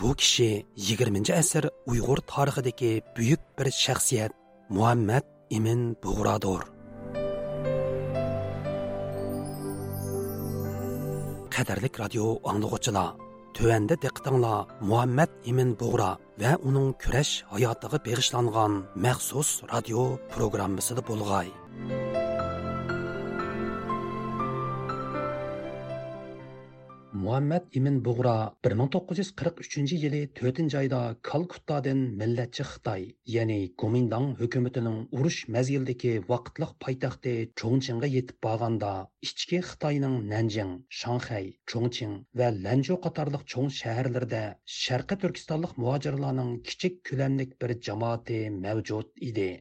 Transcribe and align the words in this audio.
Bu 0.00 0.14
kishi 0.14 0.66
20 0.76 1.32
asr 1.40 1.68
Uyg'ur 1.86 2.18
tarixidagi 2.32 2.92
buyuk 3.16 3.40
bir 3.58 3.70
shaxsiyat 3.84 4.32
Muhammad 4.70 5.24
Imin 5.50 5.96
Bug'rodir. 6.02 6.62
Qadarlik 11.56 11.94
radio 12.02 12.24
anglag'uchilar 12.50 13.14
Төвәндә 13.56 13.96
диqqәтеңләр 14.02 14.74
Muhammad 14.84 15.30
Имин 15.48 15.70
Бугра 15.80 16.10
ва 16.42 16.50
уның 16.68 16.90
көрәш 17.00 17.30
хаятыга 17.48 18.02
бегышланган 18.04 18.82
махсус 19.04 19.62
радио 19.72 20.04
программасында 20.34 21.06
булгай. 21.08 21.48
Muhammad 27.21 27.65
imin 27.79 27.97
bug'ro 28.05 28.33
1943 28.67 29.91
yili 30.03 30.21
4 30.39 30.75
oyda 30.79 31.01
kalkuttadan 31.29 31.99
millatchi 32.21 32.65
xitoy 32.69 33.03
ya'ni 33.33 33.57
komindang 33.83 34.27
hukumatining 34.39 34.97
urush 35.19 35.39
mazgildagi 35.55 36.13
vaqtliq 36.31 36.73
poytaxti 36.85 37.35
cho'ngchinga 37.61 38.11
yetib 38.15 38.41
borganda 38.47 38.91
ichki 39.29 39.61
xitoyning 39.69 40.17
nanjing 40.33 40.73
shanxay 41.01 41.49
cho'ngching 41.73 42.15
va 42.41 42.51
lanjo 42.67 43.01
qatorliq 43.07 43.47
cho'ng 43.55 43.73
shaharlarda 43.79 44.43
sharqi 44.81 45.21
turkistonlik 45.25 45.77
muhojirlarning 45.83 46.53
kichik 46.71 47.03
ko'lamlik 47.11 47.57
bir 47.61 47.77
jamoati 47.89 48.39
mavjud 48.63 49.13
edi. 49.31 49.51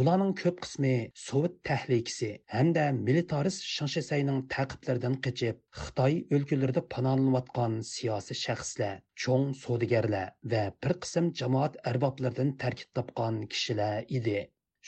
Ularning 0.00 0.32
ko'p 0.38 0.58
qismi 0.64 0.88
Sovet 1.18 1.52
tahlikasi 1.66 2.26
hamda 2.54 2.82
militarist 2.96 3.62
Shanshisayning 3.74 4.42
taqiblaridan 4.54 5.14
qochib, 5.26 5.62
Xitoy 5.84 6.18
o'lkalarida 6.38 6.82
panolanayotgan 6.94 7.78
siyosiy 7.90 8.38
shaxslar, 8.40 8.98
cho'ng 9.22 9.46
savdogarlar 9.62 10.34
va 10.52 10.60
bir 10.86 10.94
qism 11.06 11.30
jamoat 11.40 11.80
arboblaridan 11.92 12.52
tarkib 12.64 12.92
topgan 13.00 13.40
kishilar 13.56 14.04
edi. 14.20 14.36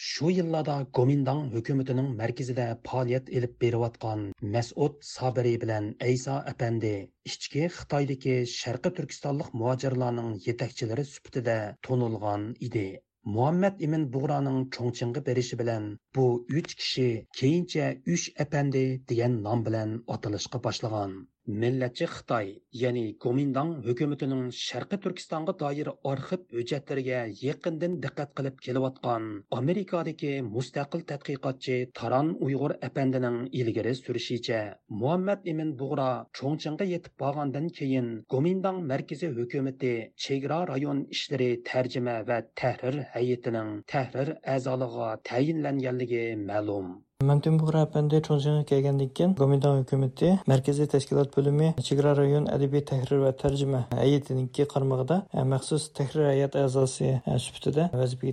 Shu 0.08 0.34
yillarda 0.34 0.76
Gomindang 1.00 1.42
hukumatining 1.56 2.12
markazida 2.20 2.68
faoliyat 2.90 3.32
elib 3.40 3.56
berayotgan 3.64 4.28
Mas'ud 4.58 5.00
Sabiri 5.14 5.56
bilan 5.66 5.90
Aysa 6.10 6.38
apandi 6.54 6.94
ichki 7.32 7.66
Xitoydagi 7.80 8.38
Sharqi 8.58 8.96
Turkistonlik 9.00 9.50
muhojirlarning 9.58 10.30
yetakchilari 10.52 11.10
sifatida 11.16 11.60
tonilgan 11.88 12.50
edi. 12.70 12.88
Muhammad 13.36 13.80
imin 13.86 14.04
bug'roning 14.16 14.58
cho'ngchinga 14.76 15.22
berishi 15.28 15.58
bilan 15.62 15.88
bu 16.18 16.26
uch 16.60 16.74
kishi 16.82 17.06
keyincha 17.40 17.88
uch 18.16 18.26
apandi 18.46 18.84
degan 19.12 19.36
nom 19.48 19.64
bilan 19.70 19.96
atalishga 20.16 20.60
boshlagan. 20.68 21.14
Millatchi 21.48 22.06
xitoy 22.14 22.48
ya'ni 22.78 23.02
komindang 23.24 23.70
hukumatining 23.84 24.50
sharqi 24.52 24.96
turkistonga 25.04 25.54
doir 25.62 25.88
arxiv 26.10 26.42
hujjatlariga 26.56 27.20
yaqindan 27.42 27.94
diqqat 28.02 28.34
qilib 28.40 28.58
kelayotgan 28.66 29.24
amerikadagi 29.60 30.32
mustaqil 30.56 31.06
tadqiqotchi 31.12 31.78
taron 32.00 32.28
uyg'ur 32.48 32.76
apandining 32.90 33.38
ilgari 33.62 33.94
surishicha 34.02 34.60
muhammad 35.00 35.50
imin 35.54 35.72
bug'ro 35.80 36.10
cho'ngchinga 36.40 36.90
yetib 36.92 37.16
borgandan 37.24 37.72
keyin 37.80 38.12
komindang 38.36 38.84
markaziy 38.92 39.34
hukumati 39.40 39.94
chegara 40.26 40.62
rayon 40.74 41.04
ishlari 41.16 41.50
tarjima 41.72 42.20
va 42.28 42.38
tahrir 42.60 42.96
hayitining 43.14 43.70
tahrir 43.92 44.28
a'zoliga 44.54 45.10
tayinlanganligi 45.30 46.24
ma'lum. 46.48 47.07
Мәнтүн 47.18 47.56
Буғра 47.58 47.80
әпәнде 47.82 48.20
Чоңжыңға 48.22 48.62
келгәндән 48.70 49.08
кин 49.10 49.32
Гоминдан 49.34 49.80
хөкүмәте 49.80 50.28
Мәркәзи 50.46 50.84
тәшкилат 50.92 51.32
бөлеме 51.34 51.72
Чигра 51.82 52.12
район 52.14 52.44
әдәби 52.46 52.78
тәһрир 52.86 53.24
ва 53.24 53.32
тәрҗемә 53.40 53.80
һәйәтенең 53.90 54.44
кармагында 54.70 55.16
махсус 55.50 55.88
тәһрир 55.98 56.28
һәйәт 56.28 56.54
әгъзасы 56.60 57.16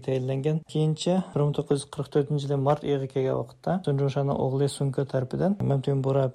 tayinlangan 0.05 0.59
keyincha 0.69 1.15
1944 1.33 2.29
yili 2.43 2.59
mart 2.61 2.85
oyiga 2.85 3.07
kelgan 3.09 3.39
vaqtda 3.39 3.79
Sunjunshani 3.87 4.37
o'g'li 4.45 4.69
Sunko 4.69 5.07
tarafidan 5.09 5.57
Мәмтүн 5.65 6.05
Буғра 6.05 6.29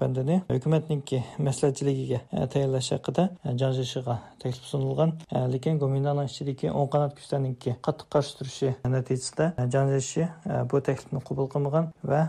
hukumatniki 0.50 1.22
maslahatchiligiga 1.38 2.18
tayinlash 2.50 2.90
haqida 2.96 3.28
janjishiga 3.62 4.18
taklif 4.42 4.66
sunilgan 4.72 5.14
lekin 5.54 5.78
Gomindanning 5.78 6.26
ichidagi 6.26 6.74
o'ng 6.74 6.90
qanot 6.90 7.14
kuchlarniki 7.14 7.78
qattiq 7.86 8.10
qarshi 8.16 8.36
turishi 8.40 8.74
natijasida 8.96 9.52
janjishi 9.76 10.28
bu 10.70 10.82
taklifni 10.90 11.22
qabul 11.30 11.50
qilmagan 11.54 11.90
va 12.02 12.22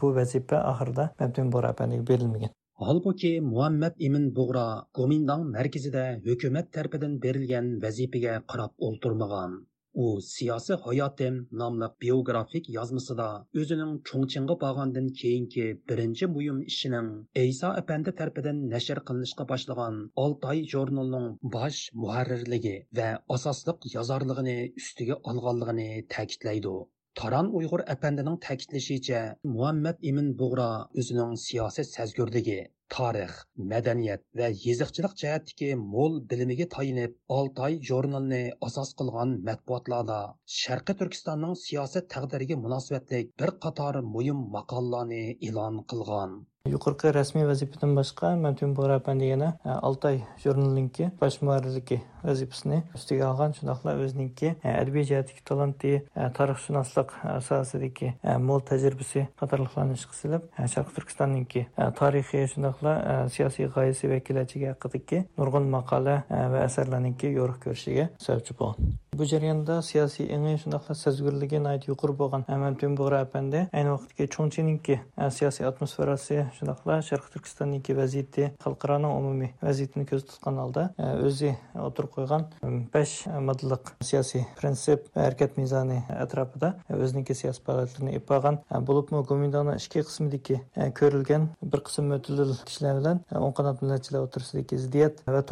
bu 0.00 0.14
vazifa 0.20 0.62
oxirida 0.72 1.10
Mabdun 1.20 1.52
Bora 1.52 1.74
apaniga 1.74 2.08
berilmagan. 2.12 2.52
holbuki 2.86 3.30
Muhammad 3.52 3.94
Imin 4.06 4.26
bug'ro 4.34 4.66
gomindong 4.98 5.42
markazida 5.54 6.04
hukumat 6.26 6.66
tarafidan 6.74 7.14
berilgan 7.24 7.66
vazifaga 7.84 8.34
qarab 8.50 8.72
o'ltirmagan. 8.88 9.56
U 10.04 10.06
siyosiy 10.24 10.76
hayotim 10.84 11.36
nomli 11.60 11.86
biografik 12.02 12.68
yozmasida 12.74 13.26
o'zining 13.62 13.94
Cho'ngchinga 14.10 14.54
borgandan 14.60 15.08
keyingi 15.20 15.64
birinchi 15.92 16.28
buyum 16.34 16.60
ishining 16.72 17.08
iso 17.42 17.70
apandi 17.80 18.14
tarafidan 18.20 18.60
nashr 18.74 19.00
qilinishga 19.08 19.48
boshlagan 19.52 19.96
Oltoy 20.24 20.62
jurnalining 20.74 21.26
bosh 21.56 21.80
muharrirligi 22.04 22.76
va 23.00 23.08
asosliq 23.38 23.88
yozorligini 23.96 24.56
ustiga 24.82 25.18
olganligini 25.32 25.88
ta'kidlaydi. 26.16 26.76
Taran 27.18 27.48
Uyg'ur 27.58 27.80
әпәндінің 27.92 28.34
ta'kidlashicha 28.42 29.20
Muhammad 29.52 30.04
Imin 30.10 30.26
Бұғра 30.40 30.66
өзінің 31.02 31.32
сиясы 31.44 31.84
sazgurligi, 31.86 32.58
tarix, 32.94 33.40
madaniyat 33.72 34.22
va 34.40 34.50
yeziqchilik 34.66 35.16
jihatdagi 35.22 35.70
mo'l 35.80 36.20
bilimiga 36.32 36.68
tayinib, 36.74 37.16
Oltoy 37.38 37.80
jurnalini 37.88 38.52
asos 38.68 38.94
qilgan 39.00 39.34
matbuotlarda 39.48 40.20
Sharqi 40.58 40.96
Turkistonning 41.00 41.58
siyosiy 41.64 42.06
taqdiriga 42.14 42.60
munosabatlik 42.66 43.34
bir 43.42 43.54
qator 43.66 43.98
muhim 44.14 44.46
maqolalarni 44.54 45.24
e'lon 45.50 45.82
qilgan. 45.94 46.38
Yuqorqi 46.72 47.12
rasmiy 47.14 47.46
vazifadan 47.48 47.94
boshqa 47.96 48.34
Mamtun 48.42 48.74
Bora 48.76 48.98
apandi 49.00 49.30
yana 49.30 49.48
e, 49.64 49.70
Altay 49.88 50.20
jurnaliniki 50.42 51.08
bosh 51.20 51.40
muarrirligi 51.42 51.98
vazifasini 52.24 52.82
ustiga 52.98 53.30
olgan 53.30 53.56
shundoqla 53.58 53.94
o'zininki 54.04 54.52
e, 54.52 54.74
adabiy 54.82 55.06
jihatdagi 55.10 55.44
talanti 55.50 55.94
e, 55.98 56.28
tarixshunoslik 56.38 57.16
sohasidagi 57.48 58.12
mo'l 58.50 58.64
tajribasi 58.70 59.26
qatorliqlarni 59.42 59.98
ishga 60.00 60.20
silib 60.20 60.46
sharq 60.76 60.94
turkistonninki 61.00 61.66
tarixiy 62.02 62.48
shundoqla 62.54 62.94
siyosiy 63.34 63.72
g'oyasi 63.74 64.12
va 64.14 64.22
kelajagi 64.30 64.72
haqidagi 64.72 65.24
nurg'un 65.40 65.68
maqola 65.76 66.22
va 66.30 66.64
asarlarninki 66.70 67.36
yo'riq 67.40 67.62
ko'rishiga 67.68 68.10
sababchi 68.28 68.58
bo'lgan. 68.62 68.98
bu 69.18 69.26
jarayonda 69.26 69.80
siyosiy 69.82 70.28
эңи 70.30 70.52
шундыйлар 70.62 70.94
сезгүрлүгү 70.94 71.58
найт 71.64 71.88
юкур 71.88 72.12
болгон 72.16 72.44
Әмәмтин 72.46 72.94
Бугра 72.98 73.24
апанды 73.24 73.64
айны 73.74 73.96
вакытта 73.96 74.28
Чоңчининки 74.30 75.00
siyosiy 75.34 75.66
атмосферасы 75.66 76.44
шундыйлар 76.58 77.02
Шаркы 77.02 77.32
turkistonniki 77.34 77.96
vaziyati 77.98 78.52
халыкараның 78.62 79.16
umumiy 79.18 79.50
vaziyatini 79.62 80.06
көз 80.06 80.26
тоткан 80.28 80.60
алда 80.62 80.84
o'zi 81.26 81.50
o'tirib 81.74 82.12
qo'ygan 82.14 82.46
besh 82.94 83.26
моделлык 83.48 83.90
siyosiy 84.06 84.44
prinsip 84.60 85.08
harakat 85.18 85.58
atrofida 85.58 86.74
өзүнүнки 86.94 87.34
siyosiy 87.34 87.64
faoliyatlarini 87.66 88.14
ip 88.20 88.28
кылган 88.28 88.60
болупму 88.86 89.24
гуминданы 89.24 89.76
ички 89.80 90.04
кысымдагы 90.06 90.60
көрүлгөн 91.00 91.48
бир 91.62 91.80
кысым 91.88 92.14
өтүлүл 92.20 92.54
кишилер 92.68 93.00
менен 93.02 93.24
оң 93.34 93.52
канат 93.58 93.82
милләтчилер 93.82 94.28
отурсындагы 94.28 94.78
зидият 94.78 95.22
ва 95.26 95.42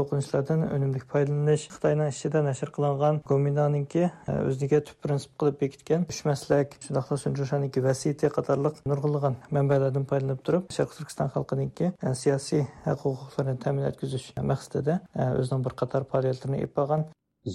Gomindanınki 3.57 4.11
e, 4.29 4.33
o'ziga 4.49 4.83
tub 4.85 4.99
prinsip 5.05 5.33
qilib 5.41 5.55
bekitgan 5.61 6.03
uch 6.13 6.19
maslak 6.29 6.75
shundoqla 6.87 7.17
sunjushaniki 7.23 7.83
vasiyati 7.87 8.29
qatorliq 8.37 8.81
nurg'ilg'an 8.91 9.37
manbalardan 9.57 10.05
foydalanib 10.11 10.43
turib 10.49 10.67
sharq 10.77 10.97
turkiston 10.97 11.31
xalqininki 11.37 11.87
e, 11.89 12.11
siyosiy 12.23 12.65
haq 12.87 13.05
huquqlarini 13.07 13.63
ta'min 13.63 13.87
etkazish 13.91 14.27
maqsadida 14.51 14.97
e, 15.21 15.29
o'zining 15.41 15.63
bir 15.69 15.75
qator 15.83 16.05
faoliyatlarini 16.11 16.59
olib 16.65 16.75
borgan 16.81 17.07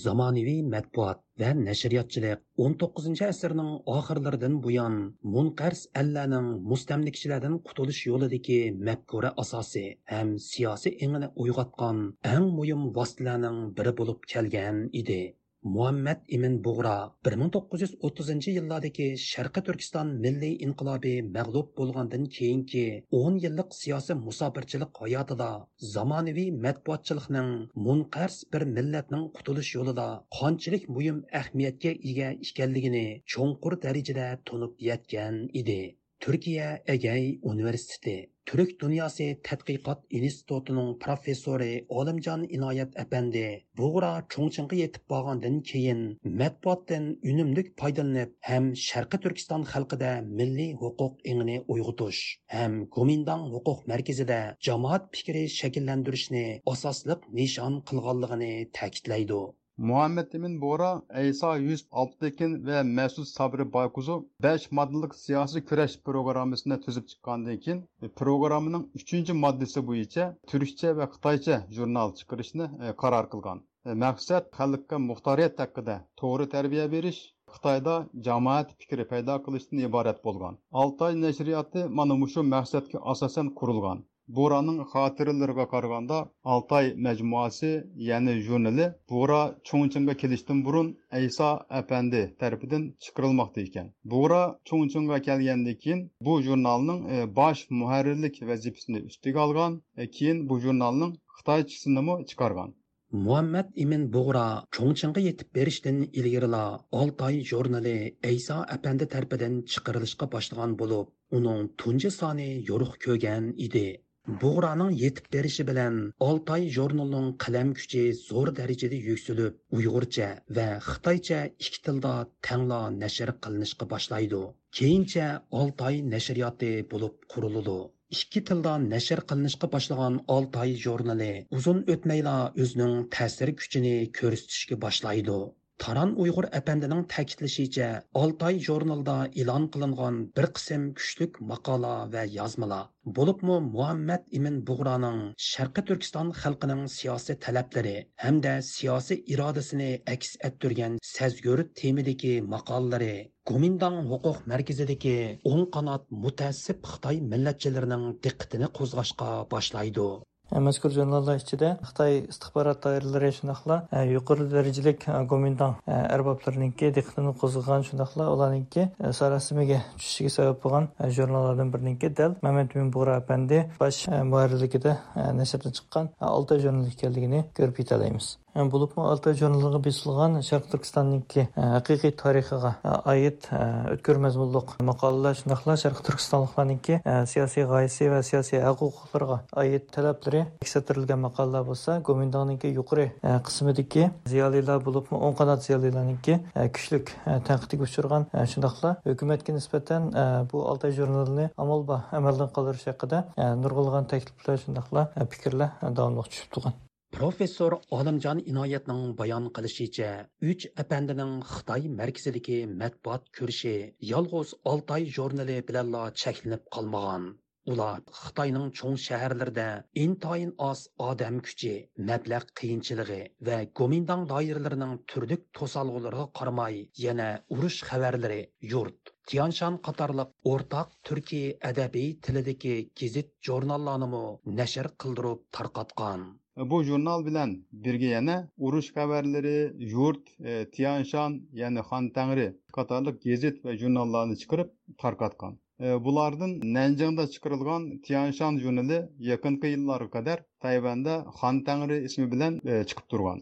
zamonaviy 0.04 0.64
matbuot 0.74 1.20
va 1.42 1.52
nashriyotchilik 1.60 2.42
19 2.66 3.22
asrning 3.28 3.72
oxirlaridan 3.98 4.56
buyon 4.66 4.96
munqars 5.36 5.84
allarning 6.02 6.48
mustamlikchilardan 6.72 7.60
qutulish 7.68 8.02
yo'lidagi 8.10 8.58
mafkura 8.90 9.32
asosi 9.44 9.86
ham 10.14 10.34
siyosiy 10.48 10.98
engini 11.08 11.30
uyg'otgan 11.46 12.02
eng 12.34 12.50
muhim 12.58 12.90
vositalarning 12.98 13.62
biri 13.78 13.96
bo'lib 14.02 14.28
kelgan 14.34 14.82
edi. 15.04 15.22
Muhammad 15.64 16.22
imin 16.36 16.56
bug'ro 16.66 16.94
1930 17.28 18.48
yillardagi 18.54 19.06
sharqi 19.24 19.62
turkiston 19.68 20.14
milliy 20.24 20.56
inqilobi 20.68 21.12
mag'lub 21.36 21.68
bo'lgandan 21.80 22.24
keyingi 22.38 22.86
10 23.20 23.38
yillik 23.44 23.78
siyosiy 23.82 24.18
musofirchilik 24.24 25.02
hayotida 25.04 25.52
zamonaviy 25.94 26.50
matbuotchilikning 26.66 27.54
munqars 27.90 28.42
bir 28.56 28.68
millatning 28.76 29.30
qutulish 29.38 29.72
yo'lida 29.78 30.10
qanchalik 30.40 30.90
muhim 30.98 31.24
ahamiyatga 31.42 31.96
ega 32.14 32.34
ekanligini 32.50 33.08
cho'nqur 33.36 33.82
darajada 33.88 34.28
tunib 34.52 34.86
yetgan 34.90 35.44
edi. 35.64 35.82
Turkiya 36.22 36.68
agay 36.94 37.24
университети 37.52 38.30
turk 38.46 38.70
dunyosi 38.82 39.28
тадқиқот 39.48 40.00
institutining 40.18 40.90
professori 41.04 41.86
Олимжон 42.00 42.42
Иноят 42.56 42.92
apandi 43.04 43.46
bug'ra 43.80 44.12
cho'ngchinga 44.34 44.76
yetib 44.82 45.04
borgandan 45.14 45.56
keyin 45.70 46.02
matbuotdan 46.42 47.06
unumlik 47.32 47.72
foydalanib 47.82 48.36
ham 48.50 48.66
sharqi 48.88 49.18
turkiston 49.24 49.66
xalqida 49.72 50.12
milliy 50.40 50.72
huquq 50.82 51.14
ingini 51.32 51.58
uyg'otish 51.76 52.22
ham 52.56 52.74
gomindang 52.98 53.48
huquq 53.56 53.80
markazida 53.94 54.40
jamoat 54.68 55.10
fikri 55.16 55.44
shakllantirishni 55.60 56.46
asosliq 56.74 57.26
nishon 57.40 57.82
qilganligini 57.90 58.54
ta'kidlaydi. 58.80 59.42
Muhammed 59.82 60.34
Emin 60.36 60.62
Bora, 60.62 61.02
Eysa 61.10 61.58
Yusuf 61.58 61.88
Alptekin 61.92 62.66
ve 62.66 62.84
Mesut 62.84 63.28
Sabri 63.28 63.74
Baykuzu 63.74 64.30
5 64.44 64.72
maddelik 64.72 65.16
siyasi 65.16 65.66
küreş 65.66 66.00
programmasına 66.04 66.80
tüzüp 66.80 67.08
çıkkandan 67.10 67.58
keyin 67.60 67.90
e, 68.02 68.08
programının 68.08 68.92
3. 68.96 69.30
maddesi 69.30 69.88
bo'yicha 69.88 70.38
Türkçe 70.48 70.98
ve 70.98 71.10
Kıtayça 71.10 71.68
jurnal 71.70 72.16
chiqarishni 72.16 72.96
qaror 72.98 73.26
e, 73.26 73.30
qilgan. 73.30 73.62
E, 73.86 73.94
Maqsad 73.94 74.46
xalqqa 74.58 75.00
muxtoriyat 75.00 75.60
haqida 75.60 75.96
to'g'ri 76.18 76.50
tarbiya 76.50 76.92
berish, 76.92 77.22
Xitoyda 77.54 77.96
jamoat 78.26 78.70
fikri 78.80 79.08
paydo 79.08 79.36
qilishdan 79.46 79.80
iborat 79.88 80.24
bo'lgan. 80.26 80.58
Altay 80.72 81.22
nashriyati 81.22 81.88
mana 81.98 82.28
shu 82.34 82.42
maqsadga 82.56 83.00
asosan 83.12 83.48
qurilgan. 83.60 84.06
Buğra'nın 84.36 84.78
xatirələrə 84.92 85.64
караганда 85.72 86.18
Алтай 86.54 86.92
мәҗмуасы, 87.08 87.72
yəni 88.10 88.36
журналы 88.46 88.86
Бура 89.12 89.40
Çoңçunga 89.70 90.14
kelishdən 90.22 90.62
burun 90.68 90.92
Айса 91.20 91.50
əpəndi 91.80 92.22
тарафыдан 92.44 92.86
çıxarılmaqda 93.06 93.62
ekan. 93.62 93.90
Бура 94.14 94.42
Çoңçunga 94.72 95.22
kelgandan 95.28 95.76
keyin 95.84 96.04
bu 96.28 96.42
jurnalning 96.48 97.02
баш 97.36 97.58
bosh 97.62 97.70
muharrirlik 97.80 98.42
vazifasini 98.52 99.38
алган, 99.46 99.82
кин 99.98 100.08
бу 100.08 100.12
keyin 100.18 100.50
bu 100.50 100.60
jurnalning 100.60 101.14
xitoychisini 101.38 102.02
Muhammed 102.02 102.76
muhammad 103.12 103.68
Buğra 103.76 104.14
bug'ra 104.14 104.46
cho'ngchinga 104.76 105.22
yetib 105.30 105.48
berishdan 105.56 105.98
ilgarila 106.20 106.66
oltoy 106.92 107.36
jurnali 107.50 107.98
ayso 108.30 108.58
apandi 108.76 109.06
tarafidan 109.14 109.56
chiqarilishga 109.72 110.26
boshlagan 110.36 110.72
bo'lib 110.82 111.08
uning 111.38 111.60
tunji 111.82 112.12
soni 112.20 112.50
yo'riq 112.70 112.94
ko'rgan 113.06 113.44
edi 113.66 113.86
Buğranın 114.28 114.92
yetip 114.92 115.34
berişi 115.34 115.68
bilen 115.68 116.14
Altay 116.20 116.70
jurnalının 116.70 117.34
kalem 117.34 117.74
kuchi 117.74 118.14
zo'r 118.14 118.56
derecede 118.56 118.96
yükselip 118.96 119.56
Uyg'urcha 119.72 120.40
ve 120.50 120.78
Xitoycha 120.78 121.46
iki 121.46 121.82
tilda 121.82 122.28
tangla 122.42 123.00
nashr 123.00 123.42
kılınışkı 123.42 123.90
başlaydı. 123.90 124.54
Keyince 124.72 125.40
Altay 125.52 126.10
nashriyoti 126.10 126.88
bulup 126.92 127.30
kuruludu. 127.30 127.92
ikki 128.12 128.44
tilda 128.48 128.90
nashr 128.90 129.20
qilinishga 129.30 129.68
boshlagan 129.74 130.16
oltay 130.36 130.70
jurnali 130.84 131.32
uzun 131.58 131.78
o'tmayla 131.94 132.34
o'zining 132.62 132.96
ta'sir 133.16 133.50
kuchini 133.60 133.94
ko'rsatishga 134.18 134.76
boshlaydi 134.86 135.38
Taran 135.82 136.12
Uyg'ur 136.24 136.46
әпәндінің 136.58 137.00
ta'kidlashicha 137.12 137.86
Oltoy 138.20 138.60
jurnalida 138.66 139.16
e'lon 139.44 139.64
qilingan 139.76 140.20
bir 140.38 140.48
qism 140.60 140.84
kuchlik 141.00 141.40
maqola 141.52 141.94
va 142.16 142.26
yozmalar 142.34 142.84
bo'libmi 143.18 143.56
Muhammad 143.70 144.28
Imin 144.40 144.60
Bug'roning 144.68 145.20
Sharqi 145.48 145.86
Turkiston 145.90 146.30
xalqining 146.44 146.86
siyosiy 146.98 147.40
talablari 147.48 147.96
hamda 148.26 148.54
siyosiy 148.70 149.24
irodasini 149.36 149.92
aks 150.16 150.32
ettirgan 150.52 151.02
sazgur 151.14 151.68
temidagi 151.84 152.36
maqolalari 152.56 153.14
Gomindang 153.50 154.02
huquq 154.12 154.44
markazidagi 154.54 155.18
o'ng 155.52 155.70
qanot 155.78 156.04
mutaassib 156.26 156.86
Xitoy 156.92 157.24
millatchilarining 157.32 158.06
diqqatini 158.28 158.70
qo'zg'ashga 158.80 159.32
boshlaydi. 159.56 160.12
Mazkur 160.60 160.92
jurnallar 160.92 161.36
ichida 161.42 161.78
xitoy 161.88 162.18
istixborot 162.34 162.84
doiralari 162.84 163.32
shundoqla 163.38 163.78
yuqori 164.16 164.48
darajalik 164.52 165.06
gomindan 165.32 165.76
arboblarniki 165.88 166.92
diqqatini 166.98 167.34
qo'zg'agan 167.42 167.88
shundoqla 167.90 168.30
ularniki 168.34 168.88
sarosimiga 169.20 169.80
tushishiga 169.98 170.32
sabab 170.38 170.62
bo'lgan 170.64 170.90
jurnallardan 171.18 171.74
biriniki 171.74 172.16
dal 172.18 172.36
mamad 172.48 172.76
bug'ra 172.96 173.16
apandi 173.22 173.64
bosh 173.80 174.00
muharrirligida 174.32 174.98
nashrdan 175.40 175.72
chiqqan 175.78 176.14
olti 176.36 176.60
jurnal 176.66 176.88
ekanligini 176.94 177.44
ko'rib 177.58 177.84
yetalaymiz 177.84 178.38
Булыпмы 178.52 179.06
Алтай 179.08 179.32
журналыгы 179.40 179.80
бесылган 179.86 180.42
Шәрк 180.44 180.66
Түркстанныңки 180.74 181.46
хакыйкый 181.56 182.12
тарихыга 182.20 182.74
аит 182.84 183.46
өткөр 183.48 184.20
мәзмунлык 184.26 184.74
макалалар 184.84 185.38
шундыйлар 185.40 185.80
Шәрк 185.80 186.02
Түркстанлыкларныңки 186.04 187.00
саясий 187.32 187.64
гайсы 187.64 188.10
ва 188.12 188.20
саясий 188.28 188.60
хукукларга 188.60 189.40
аит 189.56 189.88
таләпләре 189.96 190.44
тикшертерелгән 190.60 191.24
макалалар 191.24 191.64
булса, 191.64 192.02
Гоминданыңки 192.04 192.74
юқры 192.76 193.14
кысмыдагы 193.24 194.12
зиялылар 194.26 194.84
булыпмы 194.84 195.24
10 195.32 195.38
канат 195.40 195.64
зиялыларныңки 195.64 196.42
күчлек 196.76 197.16
тәнкыйтьгә 197.48 197.88
учырган 197.88 198.28
шундыйлар 198.36 199.00
хөкүмәткә 199.08 199.56
нисбәтән 199.56 200.12
бу 200.52 200.68
Алтай 200.68 200.92
журналны 200.92 201.54
амалба 201.56 202.04
әмәлдән 202.12 202.52
калдырыш 202.52 202.90
хакында 202.92 203.26
нургылган 203.64 204.12
тәклифләр 204.12 204.60
шундыйлар 204.68 205.12
фикерләр 205.32 205.78
дәвамлы 205.82 206.28
төшеп 206.28 206.58
туган. 206.60 206.82
Professor 207.16 207.74
Olimjon 207.96 208.40
Inoyatning 208.50 209.16
bayon 209.18 209.50
qilishicha, 209.56 210.12
uch 210.52 210.66
apandining 210.84 211.34
Xitoy 211.50 211.90
markazidagi 212.00 212.60
matbuot 212.82 213.26
ko'rishi 213.38 213.74
yolg'iz 214.12 214.54
Oltoy 214.72 215.08
jurnali 215.18 215.58
bilanla 215.72 216.04
cheklanib 216.22 216.64
qolmagan. 216.76 217.26
Ular 217.74 218.00
Xitoyning 218.20 218.72
cho'ng 218.80 218.96
shaharlarida 219.08 219.68
intoyin 220.06 220.54
oz 220.70 220.86
odam 221.10 221.42
kuchi, 221.48 221.74
mablag' 222.12 222.54
qiyinchiligi 222.62 223.20
va 223.50 223.60
Gomindang 223.82 224.24
doiralarining 224.32 224.98
turlik 225.14 225.44
to'salg'ulariga 225.60 226.30
qaramay, 226.40 226.80
yana 227.06 227.30
urush 227.58 227.82
xabarlari, 227.90 228.42
yurt, 228.74 229.16
Tianshan 229.28 229.82
qatorliq 229.90 230.32
o'rtaq 230.54 230.96
turkiy 231.10 231.52
adabiy 231.72 232.10
tilidagi 232.28 232.78
gazit 233.04 233.36
jurnallarni 233.50 234.24
nashr 234.62 234.96
qildirib 235.04 235.44
tarqatgan. 235.60 236.32
Bu 236.58 236.84
jurnal 236.84 237.26
bilan 237.26 237.66
birga 237.72 238.06
yana 238.06 238.50
urush 238.58 238.90
xabarlari 238.96 239.74
yurt 239.94 240.24
e, 240.40 240.66
tianshan 240.76 241.42
ya'ni 241.62 241.80
xon 241.90 242.10
tangri 242.18 242.48
qatorliq 242.78 243.18
gazet 243.26 243.66
va 243.66 243.76
jurnallarni 243.82 244.36
chiqarib 244.42 244.70
tarqatgan. 245.04 245.54
E, 245.86 245.88
bulardan 246.06 246.52
nanjingda 246.78 247.24
chiqarilgan 247.34 247.84
tianshan 248.08 248.58
jurnali 248.64 249.00
yaqinqi 249.32 249.68
yillarga 249.76 250.10
qadar 250.18 250.38
tayvanda 250.66 251.14
xon 251.40 251.64
tangri 251.70 251.98
ismi 252.08 252.32
bilan 252.34 252.54
e, 252.72 252.74
chiqib 252.90 253.08
turgan 253.12 253.40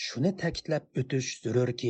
Shuni 0.00 0.30
ta'kidlab 0.40 1.00
o'tish 1.00 1.26
zarurki, 1.46 1.88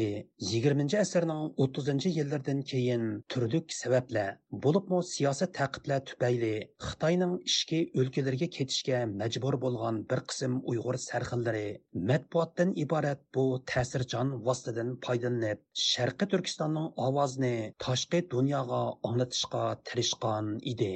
20 0.52 0.94
asrning 1.00 1.42
30 1.66 2.06
yillardan 2.14 2.62
keyin 2.70 3.04
turdik 3.34 3.74
sabablar, 3.80 4.32
bo'libmi 4.64 4.98
siyosiy 5.10 5.48
taqiblar 5.58 6.00
tufayli 6.08 6.50
Xitoyning 6.86 7.36
ishki 7.50 7.80
o'lkalarga 8.02 8.48
ketishga 8.58 9.04
majbur 9.12 9.58
bo'lgan 9.66 10.02
bir 10.14 10.24
qism 10.32 10.58
Uyg'ur 10.74 11.00
sarxillari 11.04 11.62
matbuotdan 12.10 12.74
iborat 12.86 13.24
bu 13.38 13.46
ta'sirchan 13.74 14.34
vositadan 14.50 14.92
foydalanib, 15.06 15.64
sharqiy 15.86 16.32
Turkistonning 16.34 16.92
ovozini 17.06 17.56
tashqi 17.88 18.24
dunyoga 18.36 18.84
anglatishga 19.12 19.64
tirishgan 19.92 20.54
edi. 20.74 20.94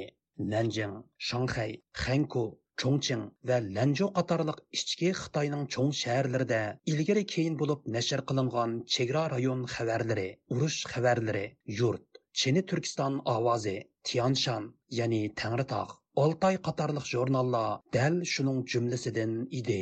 Nanjing, 0.55 1.03
Shanxay, 1.31 1.71
Xanku 2.05 2.47
Чоңчиң 2.81 3.21
va 3.49 3.55
Ланжо 3.75 4.07
qatorliq 4.17 4.59
ichki 4.77 5.07
Xitoyning 5.19 5.63
cho'ng 5.75 5.93
shaharlarida 5.99 6.59
ilgari 6.93 7.23
keyin 7.31 7.55
bo'lib 7.61 7.87
nashr 7.95 8.23
qilingan 8.31 8.75
chegara 8.95 9.23
rayon 9.33 9.63
xabarlari, 9.75 10.27
urush 10.55 10.77
xabarlari, 10.91 11.45
yurt, 11.79 12.21
Chini 12.41 12.61
Turkiston 12.71 13.15
ovozi, 13.35 13.77
Tianshan, 14.07 14.67
ya'ni 14.99 15.21
Tangritog, 15.41 15.95
Oltay 16.25 16.59
qatorliq 16.67 17.09
jurnallar 17.13 17.79
dal 17.95 18.15
shuning 18.33 18.59
jumlasidan 18.73 19.33
edi. 19.61 19.81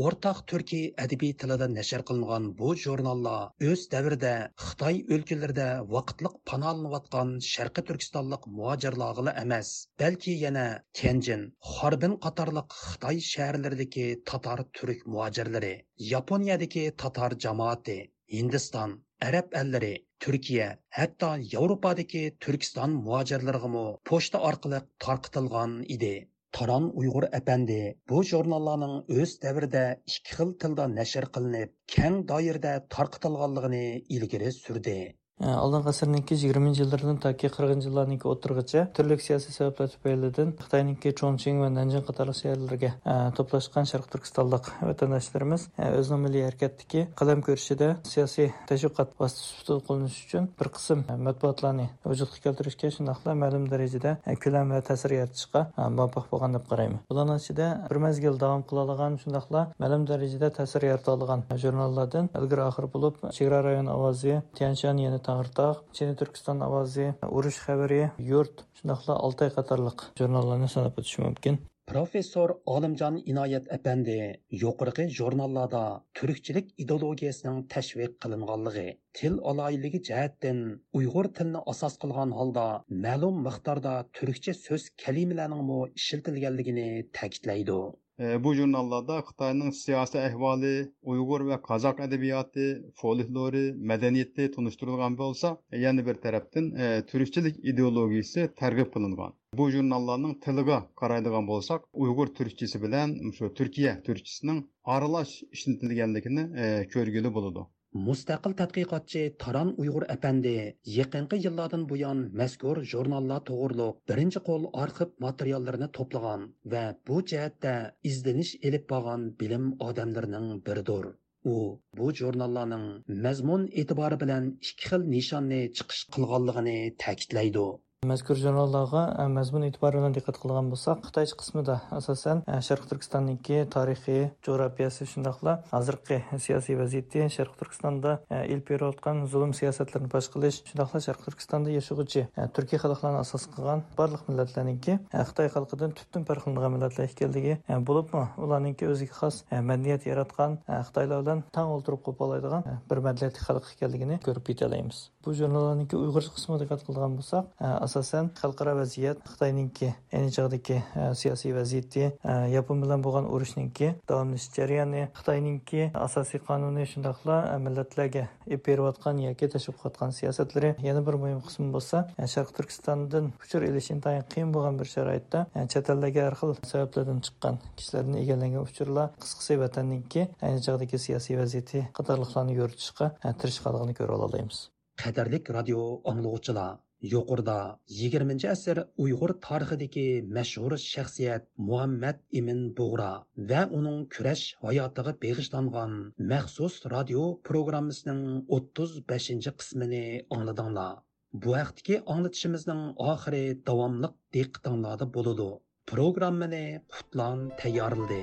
O'rtaq 0.00 0.40
turkiy 0.50 0.88
adabiy 1.02 1.30
tilida 1.42 1.66
nashr 1.74 2.02
qilingan 2.08 2.46
bu 2.56 2.72
jurnallar 2.80 3.68
o'z 3.68 3.84
davrida 3.94 4.32
xitoy 4.64 4.98
o'lkalarida 5.16 5.68
vaqtliq 5.94 6.34
panolanayotgan 6.50 7.30
sharqi 7.46 7.84
turkistonlik 7.90 8.44
muhojirlarg'ila 8.58 9.34
emas 9.44 9.70
balki 10.02 10.34
yana 10.42 10.66
tenjin 11.00 11.46
xorbin 11.70 12.18
qatorliq 12.26 12.76
xitoy 12.82 13.22
shaharlaridagi 13.30 14.06
tatar 14.32 14.64
turk 14.80 15.08
muojirlari 15.16 15.74
yaponiyadagi 16.12 16.84
tatar 17.04 17.40
jamoati 17.46 17.98
hindiston 18.36 18.96
arab 19.30 19.60
allari 19.64 19.94
turkiya 20.26 20.70
hatto 21.00 21.34
yevropadagi 21.56 22.26
turkiston 22.44 23.00
muhojirlarigami 23.08 23.88
pochta 24.12 24.46
orqali 24.52 24.86
tarqitilgan 25.08 25.82
edi 25.98 26.16
Taran 26.56 26.84
Уйғур 27.00 27.24
әпәнди 27.36 27.76
bu 28.10 28.20
jurnallarning 28.28 28.92
o'z 29.22 29.32
davrida 29.44 29.82
ikki 30.12 30.36
xil 30.36 30.52
tilda 30.64 30.86
nashr 30.92 31.26
qilinib, 31.36 31.72
keng 31.94 32.20
doirada 32.30 32.74
tarqatilganligini 32.96 33.82
ilgari 34.18 34.52
surdi. 34.58 34.96
Алдыңғы 35.36 35.90
ғасырдыңки 35.90 36.36
жиырманчы 36.40 36.86
жылдардан 36.86 37.18
таки 37.20 37.50
қырқынчы 37.52 37.90
жылларныңки 37.90 38.24
отырғыча 38.30 38.86
түрлік 38.96 39.20
саяси 39.20 39.52
себептер 39.52 39.90
түпәйліден 39.92 40.54
Қытайныңки 40.56 41.12
Чончиң 41.12 41.60
ва 41.60 41.68
Нанжин 41.68 42.00
қатарлық 42.06 42.38
шәһәрләргә 42.38 42.92
топлашкан 43.36 43.84
Шәрқ 43.84 44.08
Түркістандық 44.14 44.70
ватандашларыбыз 44.80 45.66
өзінің 45.76 46.22
милли 46.24 46.44
хәрәкәттәге 46.46 47.02
каләм 47.20 47.42
көрүшедә 47.44 47.90
сиясәй 48.08 48.54
тәшвиқат 48.70 49.12
васитасы 49.20 49.76
qo'llanish 49.84 50.22
uchun 50.24 50.48
bir 50.56 50.72
qism 50.72 51.04
matbuotlarni 51.28 51.90
vujudga 52.08 52.40
keltirishga 52.46 52.94
shundoqla 52.96 53.36
ma'lum 53.36 53.68
darajada 53.68 54.16
ko'lam 54.40 54.72
va 54.72 54.80
ta'sir 54.88 55.18
yaratishga 55.18 55.66
muvaffaq 55.76 56.32
bo'lgan 56.32 56.56
deb 56.56 56.64
qarayman 56.70 57.04
bularni 57.12 57.36
ichida 57.42 57.68
bir 57.90 58.00
mazgil 58.06 58.40
davom 58.40 58.64
qila 58.70 58.86
olgan 58.86 59.20
shundoqla 59.22 59.66
ma'lum 59.84 60.08
darajada 60.08 60.52
ta'sir 60.60 60.88
yarata 60.90 61.12
olgan 61.16 61.44
jurnallardan 61.64 62.32
ilgari 62.40 62.66
oxir 62.70 62.90
bo'lib 62.96 63.22
chegara 63.36 63.62
rayon 63.68 63.92
ovozi 63.96 64.40
tianshan 64.58 65.04
yana 65.06 65.25
Tağırtaq, 65.26 65.76
Çin 65.92 66.14
Türkistan 66.14 66.60
Avazi, 66.60 67.06
Uruş 67.36 67.56
xəbəri, 67.66 68.02
Yurt, 68.30 68.60
şundaqla 68.78 69.14
Altay 69.26 69.50
qatarlıq 69.56 70.04
jurnallarını 70.18 70.68
sanab 70.68 70.98
ötüş 70.98 71.16
Профессор 71.18 71.56
Professor 71.86 72.50
Olimjon 72.66 73.16
Inoyat 73.30 73.66
apandi 73.72 74.18
yuqorqi 74.50 75.04
jurnallarda 75.18 75.82
turkchilik 76.18 76.66
ideologiyasining 76.82 77.58
tashviq 77.74 78.12
qilinganligi, 78.22 78.88
til 79.18 79.34
aloyligi 79.50 80.00
jihatdan 80.08 80.58
Uyg'ur 80.98 81.26
tilini 81.36 81.60
asos 81.72 81.94
qilgan 82.02 82.30
holda 82.38 82.66
ma'lum 83.04 83.36
miqdorda 83.46 83.94
turkcha 84.16 84.54
so'z 84.66 84.88
kalimalarining 85.04 85.94
ishlatilganligini 86.00 86.88
ta'kidlaydi. 87.18 87.78
E, 88.24 88.44
bu 88.44 88.54
jurnallarda 88.58 89.16
Xitoyning 89.28 89.74
siyosiy 89.78 90.20
ahvoli, 90.26 90.72
Uyg'ur 91.14 91.42
va 91.48 91.58
qozoq 91.66 91.98
adabiyoti, 92.04 92.68
folklori, 93.00 93.64
madaniyati 93.90 94.46
tunishtirilgan 94.54 95.18
bo'lsa, 95.18 95.50
yana 95.82 96.06
bir 96.06 96.20
tarafdan 96.24 96.70
e, 96.84 96.88
turkchilik 97.10 97.60
ideologiyasi 97.72 98.46
targ'ib 98.62 98.90
qilingan. 98.96 99.36
Bu 99.60 99.68
jurnallarning 99.76 100.34
tiliga 100.48 100.80
qaraydigan 101.02 101.50
bo'lsak, 101.52 101.86
Uyg'ur 102.06 102.32
turkchisi 102.40 102.82
bilan 102.86 103.16
shu 103.38 103.52
Turkiya 103.60 103.96
turkchisining 104.08 104.64
aralash 104.96 105.38
ishlatilganligini 105.58 106.50
e, 106.64 106.70
ko'rgili 106.96 107.34
bo'ladi. 107.38 107.68
Mustaqil 108.04 108.54
tadqiqotchi 108.60 109.20
Taran 109.42 109.68
Uyg'ur 109.82 110.04
apandi 110.14 110.54
yaqinqi 110.94 111.36
yillardan 111.44 111.84
buyon 111.92 112.18
mazkur 112.40 112.80
jurnallar 112.92 113.44
to'g'riliq 113.50 114.02
birinchi 114.10 114.42
qo'l 114.48 114.66
arxiv 114.82 115.14
materiallarini 115.26 115.88
to'plagan 115.98 116.44
va 116.74 116.82
bu 117.10 117.20
jihatda 117.32 117.74
izlanish 118.10 118.52
elib 118.70 118.84
borgan 118.92 119.24
bilim 119.44 119.70
odamlarining 119.88 120.50
biridir. 120.68 121.06
u 121.54 121.56
bu 121.98 122.06
jurnallarning 122.20 122.86
mazmun 123.24 123.66
e'tibori 123.80 124.16
bilan 124.22 124.52
ikki 124.68 124.88
xil 124.90 125.08
nishonni 125.16 125.60
chiqish 125.80 126.04
qilganligini 126.16 126.78
ta'kidlaydi 127.04 127.66
mazkur 128.06 128.38
jurnallarga 128.38 129.02
e, 129.22 129.24
mazmun 129.36 129.64
e'tibor 129.66 129.96
bilan 129.98 130.14
diqqat 130.16 130.38
qilgan 130.42 130.68
bo'lsak 130.72 131.02
xitoy 131.08 131.26
qismida 131.40 131.76
asosan 131.98 132.42
e, 132.46 132.58
sharq 132.68 132.84
turkistonniki 132.90 133.58
tarixiy 133.74 134.22
jo'rafiyasi 134.46 135.08
shundoqla 135.12 135.54
hozirgi 135.72 136.18
siyosiy 136.44 136.78
vaziyati 136.80 137.26
sharq 137.36 137.56
turkistonda 137.60 138.12
e, 138.30 138.42
ilib 138.52 138.64
berayotgan 138.70 139.24
zulm 139.32 139.54
siyosatlarini 139.60 140.12
fosh 140.14 140.30
qilish 140.34 140.60
shundoqla 140.70 141.02
sharq 141.08 141.26
turkistonda 141.26 141.74
yashag'uvchi 141.74 142.24
turkiy 142.58 142.82
xalqlarni 142.84 143.22
asos 143.24 143.48
qilgan 143.56 143.84
barliq 143.98 144.22
millatlarniki 144.30 144.98
xitoy 145.30 145.50
xalqidan 145.56 145.96
tubdan 145.98 146.28
farqlanadigan 146.30 146.76
millatlar 146.76 147.10
ekanligi 147.10 147.58
bo'libmi? 147.90 148.24
Ularninki 148.46 148.90
o'ziga 148.92 149.18
xos 149.20 149.42
madaniyat 149.70 150.06
yaratgan 150.10 150.60
xitoylar 150.88 151.26
bilan 151.26 151.44
tang 151.58 151.74
o'ltirib 151.76 152.06
qo'pollaydigan 152.08 152.70
bir 152.90 153.04
madaniyatli 153.08 153.46
xalq 153.48 153.74
ekanligini 153.76 154.22
ko'rib 154.28 154.54
yetalaymiz 154.54 155.04
bu 155.26 155.34
jurnallarniki 155.34 155.96
uyg'ur 155.98 156.24
qismiga 156.36 156.60
diqqat 156.62 156.82
qilgan 156.86 157.14
bo'lsak 157.18 157.46
e, 157.60 157.68
asosan 157.86 158.28
xalqaro 158.40 158.74
vaziyat 158.80 159.22
xitoyninki 159.30 159.88
ayni 160.16 160.30
chog'dagi 160.36 160.76
e, 160.78 161.06
siyosiy 161.20 161.54
vaziyati 161.56 162.04
e, 162.06 162.34
yapon 162.54 162.82
bilan 162.84 163.02
bo'lgan 163.06 163.26
urushninki 163.34 163.88
davomlashish 164.10 164.52
jarayoni 164.58 165.02
xitoyninki 165.18 165.88
asosiy 166.06 166.42
qonuni 166.48 166.86
shundoqla 166.92 167.38
millatlarga 167.64 168.24
ip 168.54 168.62
berayotgan 168.68 169.22
yoki 169.26 169.50
tashib 169.54 169.78
qilayotgan 169.80 170.14
siyosatlari 170.20 170.70
yana 170.88 171.02
bir 171.08 171.18
muhim 171.24 171.42
qismi 171.48 171.68
bo'lsa 171.76 172.04
sharq 172.34 172.54
turkistondan 172.60 173.32
uchur 173.46 173.66
ilish 173.70 173.90
intayin 173.96 174.24
qiyin 174.34 174.54
bo'lgan 174.56 174.78
bir 174.80 174.92
sharoitda 174.94 175.44
chet 175.74 175.92
ellarga 175.96 176.28
har 176.28 176.38
xil 176.42 176.54
sabablardan 176.72 177.20
chiqqan 177.26 177.60
kishilarni 177.80 178.22
egallangan 178.22 178.70
uchurlar 178.70 179.10
qisqasi 179.26 179.58
vatanninki 179.64 180.28
ayni 180.46 180.64
chog'dagi 180.68 181.04
siyosiy 181.08 181.42
vaziyati 181.42 181.84
qatorliqlarni 182.00 182.58
yoritishga 182.62 183.12
tirishqanligini 183.42 184.00
ko'ra 184.00 184.22
olamiz 184.30 184.64
qadrlik 185.02 185.54
radio 185.58 185.80
anglovchilar 186.12 186.72
Yuqorida 187.12 187.78
20 187.94 188.44
asr 188.50 188.78
Uyg'ur 189.04 189.32
tarixidagi 189.46 190.04
mashhur 190.36 190.76
shaxsiyat 190.84 191.44
Muhammad 191.70 192.22
Imin 192.40 192.62
Bug'ra 192.78 193.10
va 193.50 193.60
uning 193.78 193.98
kurash 194.14 194.44
hayotiga 194.62 195.12
beg'ishlangan 195.24 195.92
maxsus 196.32 196.78
radio 196.94 197.26
programmasining 197.50 198.22
35 198.60 199.52
qismini 199.60 200.02
angladinglar. 200.38 200.96
Bu 201.42 201.54
vaqtdagi 201.58 202.00
anglatishimizning 202.16 202.82
oxiri 203.12 203.44
davomliq 203.70 204.18
diqqatinglarda 204.38 205.12
bo'ladi. 205.18 205.52
Programmani 205.92 206.66
Qutlan 206.96 207.48
tayyorladi. 207.60 208.22